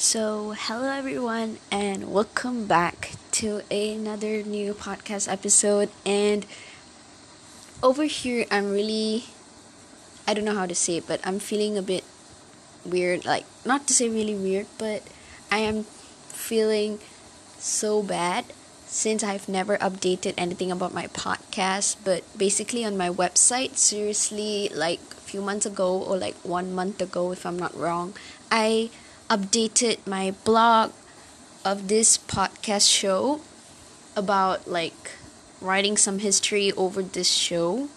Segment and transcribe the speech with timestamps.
[0.00, 5.90] So, hello everyone, and welcome back to another new podcast episode.
[6.06, 6.46] And
[7.82, 9.24] over here, I'm really,
[10.26, 12.04] I don't know how to say it, but I'm feeling a bit
[12.82, 13.26] weird.
[13.26, 15.02] Like, not to say really weird, but
[15.52, 15.84] I am
[16.32, 16.98] feeling
[17.58, 18.46] so bad
[18.86, 21.96] since I've never updated anything about my podcast.
[22.02, 27.02] But basically, on my website, seriously, like a few months ago, or like one month
[27.02, 28.14] ago, if I'm not wrong,
[28.50, 28.88] I
[29.30, 30.90] updated my blog
[31.64, 33.40] of this podcast show
[34.16, 35.12] about like
[35.60, 37.88] writing some history over this show.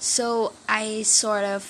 [0.00, 1.62] So I sort of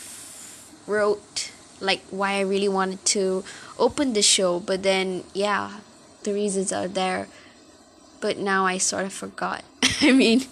[0.86, 3.44] wrote like why I really wanted to
[3.78, 5.80] open the show, but then yeah,
[6.22, 7.28] the reasons are there.
[8.22, 9.62] But now I sort of forgot.
[10.00, 10.46] I mean,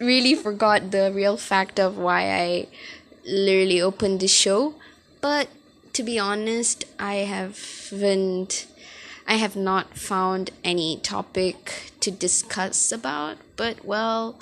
[0.00, 2.66] really forgot the real fact of why I
[3.24, 4.74] literally opened the show.
[5.20, 5.48] But
[5.94, 8.66] to be honest, I haven't
[9.26, 14.38] I have not found any topic to discuss about, but well,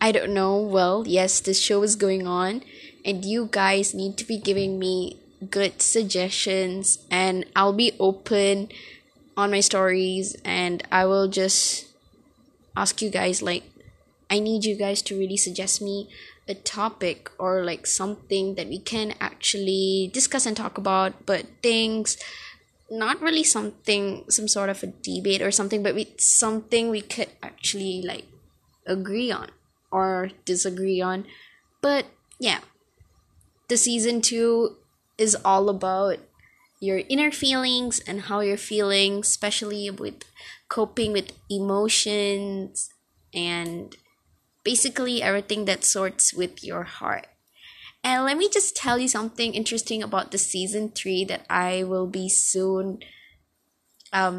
[0.00, 0.60] I don't know.
[0.60, 2.62] Well, yes, the show is going on,
[3.04, 5.18] and you guys need to be giving me
[5.50, 8.68] good suggestions, and I'll be open
[9.36, 11.86] on my stories, and I will just
[12.76, 13.64] ask you guys like,
[14.30, 16.08] I need you guys to really suggest me
[16.48, 22.16] a topic or like something that we can actually discuss and talk about, but things
[22.90, 27.28] not really something some sort of a debate or something, but we something we could
[27.42, 28.26] actually like
[28.86, 29.50] agree on
[29.90, 31.26] or disagree on.
[31.80, 32.06] But
[32.38, 32.60] yeah.
[33.68, 34.76] The season 2
[35.18, 36.16] is all about
[36.80, 40.24] your inner feelings and how you're feeling, especially with
[40.70, 42.88] coping with emotions
[43.34, 43.94] and
[44.68, 47.26] basically everything that sorts with your heart.
[48.04, 52.06] And let me just tell you something interesting about the season 3 that I will
[52.06, 52.98] be soon
[54.12, 54.36] um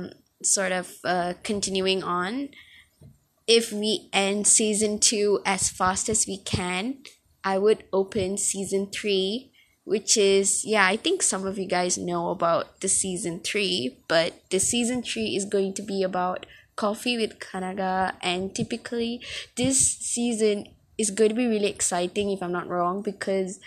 [0.55, 2.49] sort of uh, continuing on.
[3.47, 6.83] If we end season 2 as fast as we can,
[7.43, 9.51] I would open season 3
[9.93, 14.29] which is yeah, I think some of you guys know about the season 3, but
[14.51, 16.45] the season 3 is going to be about
[16.79, 19.21] coffee with Kanaga and typically
[19.57, 20.65] this season
[20.97, 23.59] is going to be really exciting if I'm not wrong because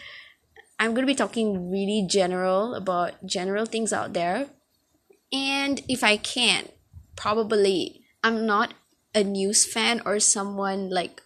[0.80, 4.46] I'm going to be talking really general about general things out there.
[5.30, 6.68] And if I can
[7.14, 8.72] probably I'm not
[9.14, 11.20] a news fan or someone like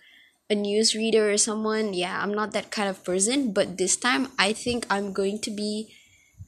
[0.51, 4.29] a news reader or someone yeah I'm not that kind of person but this time
[4.39, 5.95] I think I'm going to be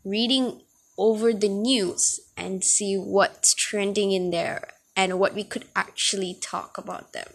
[0.05, 0.63] reading
[0.97, 6.77] over the news and see what's trending in there and what we could actually talk
[6.77, 7.29] about them.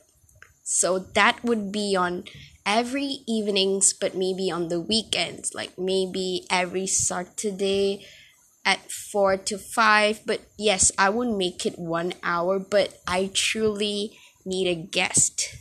[0.64, 2.26] So that would be on
[2.66, 8.06] every evenings, but maybe on the weekends, like maybe every Saturday
[8.66, 10.22] at 4 to 5.
[10.26, 15.56] But yes, I would make it one hour, but I truly need a guest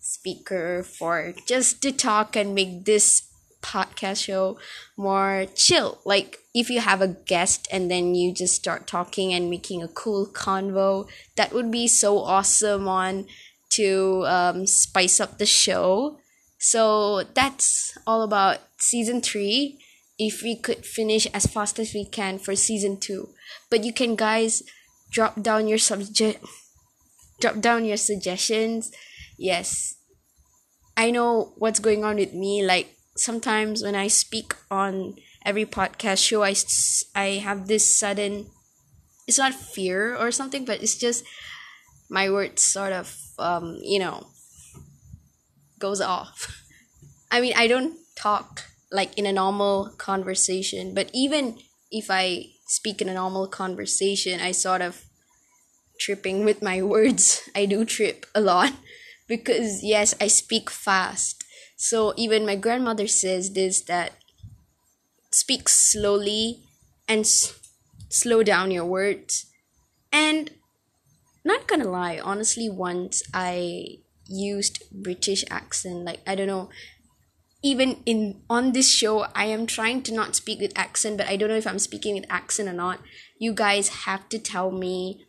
[0.00, 3.28] speaker for just to talk and make this
[3.64, 4.58] podcast show
[4.96, 5.98] more chill.
[6.04, 9.88] Like if you have a guest and then you just start talking and making a
[9.88, 13.26] cool convo, that would be so awesome on
[13.70, 16.18] to um, spice up the show.
[16.58, 19.80] So that's all about season three.
[20.16, 23.30] If we could finish as fast as we can for season two,
[23.68, 24.62] but you can guys
[25.10, 26.44] drop down your subject,
[27.40, 28.92] drop down your suggestions.
[29.36, 29.96] Yes,
[30.96, 32.64] I know what's going on with me.
[32.64, 36.54] Like sometimes when I speak on every podcast show, I,
[37.14, 38.46] I have this sudden,
[39.26, 41.24] it's not fear or something, but it's just
[42.10, 44.26] my words sort of, um, you know,
[45.78, 46.62] goes off.
[47.30, 51.58] I mean, I don't talk like in a normal conversation, but even
[51.90, 55.04] if I speak in a normal conversation, I sort of
[55.98, 57.48] tripping with my words.
[57.54, 58.72] I do trip a lot
[59.28, 61.43] because yes, I speak fast
[61.76, 64.12] so even my grandmother says this that
[65.30, 66.60] speak slowly
[67.08, 67.58] and s-
[68.08, 69.46] slow down your words.
[70.12, 70.50] And
[71.44, 76.70] not gonna lie, honestly, once I used British accent, like I don't know,
[77.62, 81.36] even in on this show, I am trying to not speak with accent, but I
[81.36, 83.00] don't know if I'm speaking with accent or not.
[83.38, 85.24] You guys have to tell me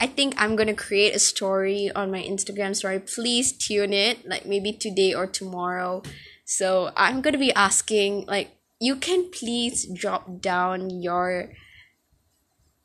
[0.00, 2.98] I think I'm gonna create a story on my Instagram story.
[2.98, 6.02] Please tune it, like maybe today or tomorrow.
[6.44, 8.50] So I'm gonna be asking, like,
[8.80, 11.52] you can please drop down your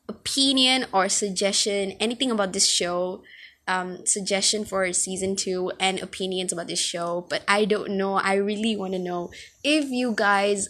[0.08, 3.24] opinion or suggestion, anything about this show,
[3.68, 7.26] um, suggestion for season two, and opinions about this show.
[7.30, 8.14] But I don't know.
[8.14, 9.32] I really want to know
[9.64, 10.70] if you guys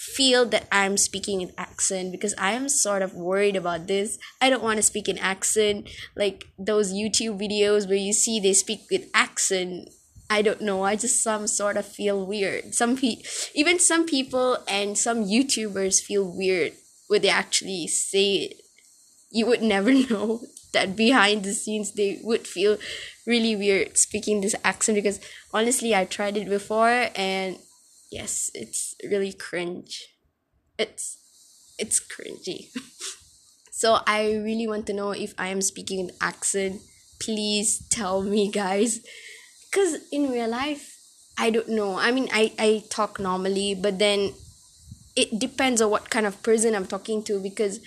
[0.00, 4.18] feel that I'm speaking in accent because I am sort of worried about this.
[4.40, 8.54] I don't want to speak in accent like those YouTube videos where you see they
[8.54, 9.90] speak with accent.
[10.30, 10.84] I don't know.
[10.84, 12.74] I just some sort of feel weird.
[12.74, 13.22] Some pe-
[13.54, 16.72] even some people and some YouTubers feel weird
[17.08, 18.62] when they actually say it.
[19.30, 20.40] You would never know
[20.72, 22.78] that behind the scenes they would feel
[23.26, 25.20] really weird speaking this accent because
[25.52, 27.58] honestly I tried it before and
[28.10, 30.08] yes, it's really cringe.
[30.78, 31.18] It's
[31.78, 32.68] it's cringy.
[33.72, 36.82] so I really want to know if I am speaking an accent.
[37.20, 39.00] Please tell me, guys.
[39.72, 40.96] Cause in real life,
[41.38, 41.98] I don't know.
[41.98, 44.34] I mean, I I talk normally, but then
[45.16, 47.40] it depends on what kind of person I'm talking to.
[47.40, 47.80] Because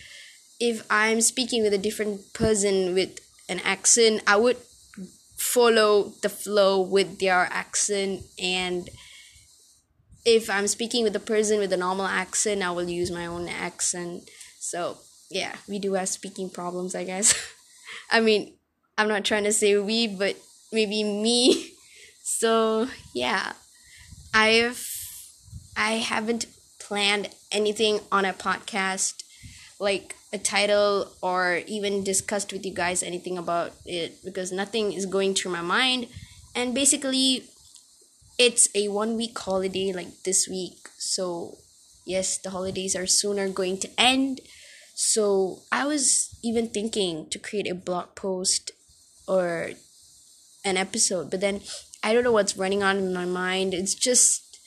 [0.60, 3.20] if I'm speaking with a different person with
[3.50, 4.58] an accent, I would
[5.36, 8.90] follow the flow with their accent and
[10.26, 13.48] if I'm speaking with a person with a normal accent, I will use my own
[13.48, 14.30] accent.
[14.60, 14.98] So
[15.30, 17.34] yeah, we do have speaking problems, I guess.
[18.12, 18.54] I mean,
[18.98, 20.36] I'm not trying to say we, but
[20.72, 21.70] maybe me.
[22.26, 23.52] So yeah,
[24.34, 24.82] I've
[25.76, 26.46] I haven't
[26.80, 29.24] planned anything on a podcast
[29.78, 35.06] like a title or even discussed with you guys anything about it because nothing is
[35.06, 36.08] going through my mind
[36.56, 37.44] and basically
[38.38, 40.90] it's a one week holiday like this week.
[40.98, 41.58] So
[42.06, 44.42] yes the holidays are sooner going to end.
[44.96, 48.72] So i was even thinking to create a blog post
[49.28, 49.72] or
[50.66, 51.62] an episode but then
[52.04, 53.74] i don't know what's running on in my mind.
[53.74, 54.60] It's just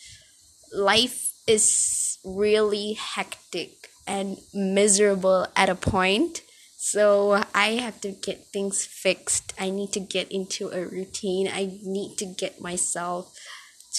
[0.72, 6.42] life is really hectic and miserable at a point.
[6.76, 9.52] So i have to get things fixed.
[9.58, 11.48] I need to get into a routine.
[11.48, 13.32] I need to get myself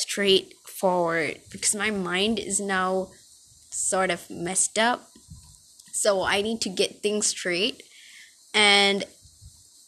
[0.02, 3.10] straightforward because my mind is now
[3.72, 5.10] sort of messed up.
[5.92, 7.84] So I need to get things straight.
[8.54, 9.04] And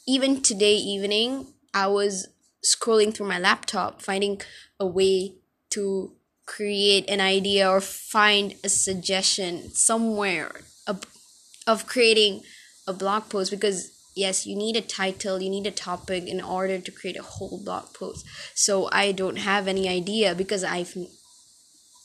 [0.08, 2.28] even today evening, I was
[2.66, 4.42] scrolling through my laptop, finding
[4.80, 5.36] a way
[5.72, 6.12] to
[6.46, 11.04] create an idea or find a suggestion somewhere of,
[11.68, 12.42] of creating
[12.88, 13.92] a blog post because
[14.24, 17.60] yes you need a title you need a topic in order to create a whole
[17.64, 18.26] blog post.
[18.66, 20.94] So i don't have any idea because i've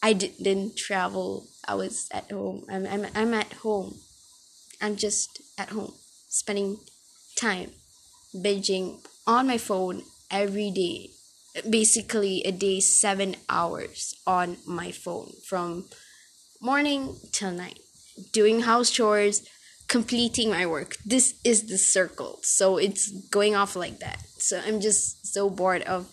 [0.02, 1.46] i didn't travel.
[1.66, 2.66] I was at home.
[2.70, 3.94] I'm, I'm, I'm at home.
[4.82, 5.94] I'm just at home
[6.28, 6.78] spending
[7.37, 7.70] time
[8.34, 8.87] binging
[9.26, 11.10] on my phone every day.
[11.78, 15.87] Basically a day seven hours on my phone from
[16.60, 17.78] morning till night
[18.32, 19.43] doing house chores
[19.88, 20.96] completing my work.
[21.04, 22.40] This is the circle.
[22.42, 24.20] So it's going off like that.
[24.38, 26.08] So I'm just so bored of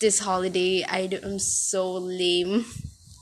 [0.00, 0.84] this holiday.
[0.84, 2.64] I am so lame.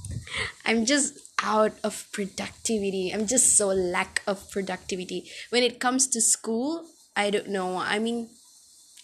[0.64, 3.10] I'm just out of productivity.
[3.12, 5.30] I'm just so lack of productivity.
[5.50, 6.84] When it comes to school,
[7.16, 7.78] I don't know.
[7.78, 8.30] I mean,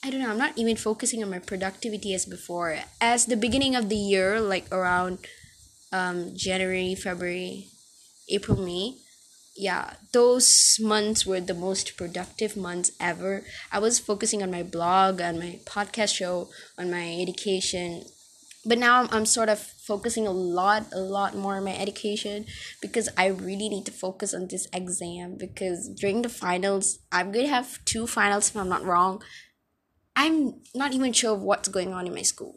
[0.04, 0.30] I don't know.
[0.30, 2.78] I'm not even focusing on my productivity as before.
[3.00, 5.18] As the beginning of the year, like around
[5.92, 7.68] um, January, February,
[8.28, 8.98] April, May,
[9.56, 13.44] yeah, those months were the most productive months ever.
[13.70, 18.04] I was focusing on my blog, on my podcast show, on my education.
[18.66, 22.46] But now I'm, I'm sort of focusing a lot, a lot more on my education
[22.80, 27.46] because I really need to focus on this exam because during the finals, I'm going
[27.46, 29.22] to have two finals if I'm not wrong.
[30.16, 32.56] I'm not even sure what's going on in my school.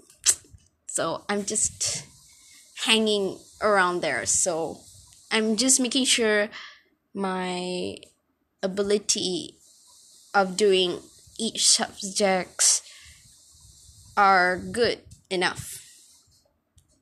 [0.87, 2.05] So I'm just
[2.85, 4.25] hanging around there.
[4.25, 4.79] So
[5.31, 6.49] I'm just making sure
[7.17, 7.97] my
[8.61, 9.57] ability
[10.33, 10.99] of doing
[11.39, 12.83] each subjects
[14.15, 15.83] are good enough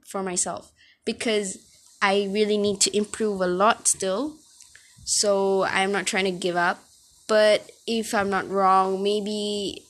[0.07, 0.71] for myself
[1.03, 1.57] because
[2.01, 4.35] I really need to improve a lot still.
[5.03, 6.79] So I'm not trying to give up.
[7.27, 9.83] But if I'm not wrong, maybe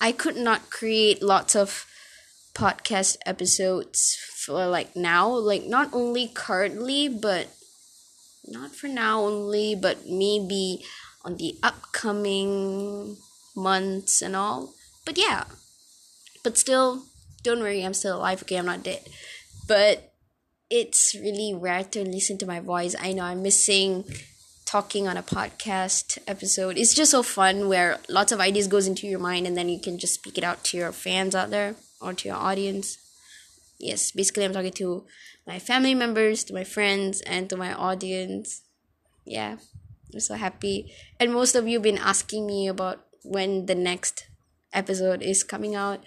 [0.00, 1.86] I could not create lots of
[2.54, 7.48] podcast episodes for like now, like not only currently, but
[8.50, 10.84] not for now only, but maybe
[11.24, 13.16] on the upcoming
[13.54, 14.74] months and all.
[15.04, 15.44] But yeah,
[16.42, 17.04] but still,
[17.42, 18.42] don't worry, I'm still alive.
[18.42, 19.08] Okay, I'm not dead.
[19.66, 20.12] But
[20.70, 22.94] it's really rare to listen to my voice.
[22.98, 24.04] I know I'm missing
[24.66, 26.76] talking on a podcast episode.
[26.76, 29.80] It's just so fun where lots of ideas goes into your mind and then you
[29.80, 32.98] can just speak it out to your fans out there or to your audience.
[33.78, 35.06] Yes, basically I'm talking to
[35.46, 38.62] my family members, to my friends, and to my audience.
[39.24, 39.58] Yeah,
[40.12, 40.92] I'm so happy.
[41.20, 44.28] And most of you been asking me about when the next
[44.72, 46.02] episode is coming out.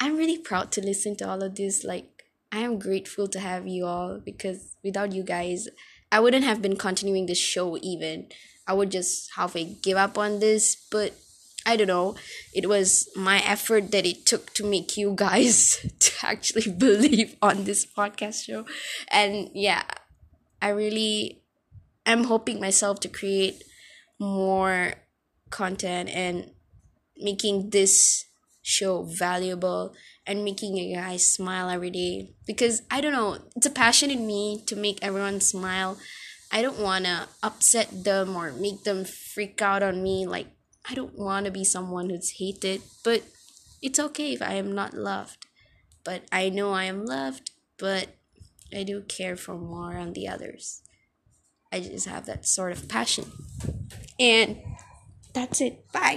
[0.00, 1.84] I'm really proud to listen to all of this.
[1.84, 5.68] Like, I am grateful to have you all because without you guys,
[6.10, 8.28] I wouldn't have been continuing this show even.
[8.66, 11.14] I would just halfway give up on this, but
[11.66, 12.14] I don't know.
[12.54, 17.64] It was my effort that it took to make you guys to actually believe on
[17.64, 18.64] this podcast show.
[19.10, 19.82] And yeah,
[20.62, 21.42] I really
[22.06, 23.64] am hoping myself to create
[24.20, 24.94] more
[25.50, 26.50] content and
[27.18, 28.24] making this
[28.62, 29.94] show valuable
[30.26, 34.26] and making you guys smile every day because I don't know, it's a passion in
[34.26, 35.98] me to make everyone smile.
[36.50, 40.48] I don't want to upset them or make them freak out on me like
[40.88, 43.22] I don't want to be someone who's hated, but
[43.82, 45.46] it's okay if I am not loved.
[46.04, 48.16] But I know I am loved, but
[48.74, 50.82] I do care for more on the others.
[51.72, 53.24] I just have that sort of passion.
[54.18, 54.58] And
[55.34, 55.90] that's it.
[55.92, 56.14] Bye.